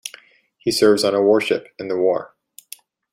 [0.57, 2.33] He serves on a warship in the war.